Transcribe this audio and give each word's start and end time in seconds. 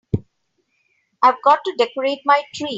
I've 1.21 1.41
got 1.43 1.59
to 1.65 1.73
decorate 1.77 2.19
my 2.25 2.41
tree. 2.55 2.69